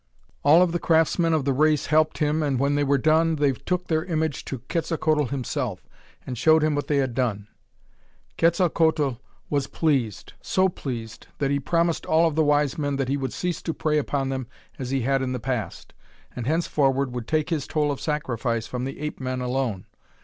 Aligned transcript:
All 0.41 0.63
of 0.63 0.71
the 0.71 0.79
craftsmen 0.79 1.31
of 1.31 1.45
the 1.45 1.53
race 1.53 1.85
helped 1.85 2.17
him 2.17 2.41
and 2.41 2.57
when 2.57 2.73
they 2.73 2.83
were 2.83 2.97
done, 2.97 3.35
they 3.35 3.51
took 3.51 3.85
their 3.85 4.03
image 4.03 4.43
to 4.45 4.57
Quetzalcoatl 4.67 5.25
himself, 5.27 5.83
and 6.25 6.35
showed 6.39 6.63
him 6.63 6.73
what 6.73 6.87
they 6.87 6.97
had 6.97 7.13
done. 7.13 7.47
"Quetzalcoatl 8.39 9.19
was 9.51 9.67
pleased. 9.67 10.33
So 10.41 10.69
pleased, 10.69 11.27
that 11.37 11.51
he 11.51 11.59
promised 11.59 12.07
all 12.07 12.27
of 12.27 12.33
the 12.33 12.43
wise 12.43 12.79
men 12.79 12.95
that 12.95 13.09
he 13.09 13.17
would 13.17 13.31
cease 13.31 13.61
to 13.61 13.75
prey 13.75 13.99
upon 13.99 14.29
them 14.29 14.47
as 14.79 14.89
he 14.89 15.01
had 15.01 15.21
in 15.21 15.33
the 15.33 15.39
past, 15.39 15.93
and 16.35 16.47
henceforward 16.47 17.13
would 17.13 17.27
take 17.27 17.51
his 17.51 17.67
toll 17.67 17.91
of 17.91 18.01
sacrifice 18.01 18.65
from 18.65 18.85
the 18.85 18.99
ape 19.01 19.19
men 19.19 19.39
alone. 19.39 19.85